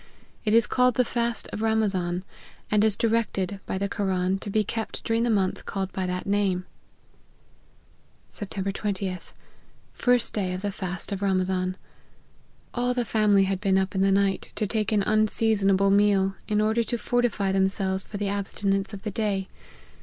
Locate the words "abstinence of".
18.27-19.03